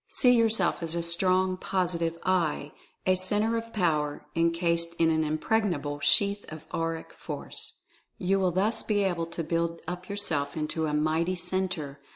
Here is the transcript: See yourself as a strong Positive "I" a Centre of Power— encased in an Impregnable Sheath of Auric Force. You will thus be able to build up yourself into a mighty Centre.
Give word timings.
See 0.07 0.31
yourself 0.35 0.81
as 0.81 0.95
a 0.95 1.03
strong 1.03 1.57
Positive 1.57 2.17
"I" 2.23 2.71
a 3.05 3.13
Centre 3.15 3.55
of 3.55 3.71
Power— 3.71 4.25
encased 4.35 4.95
in 4.95 5.11
an 5.11 5.23
Impregnable 5.23 5.99
Sheath 5.99 6.43
of 6.51 6.65
Auric 6.73 7.13
Force. 7.13 7.75
You 8.17 8.39
will 8.39 8.49
thus 8.51 8.81
be 8.81 9.03
able 9.03 9.27
to 9.27 9.43
build 9.43 9.79
up 9.87 10.09
yourself 10.09 10.57
into 10.57 10.87
a 10.87 10.93
mighty 10.95 11.35
Centre. 11.35 11.99